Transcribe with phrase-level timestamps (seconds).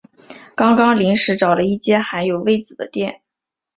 [0.55, 3.21] 刚刚临时找了一间还有位子的店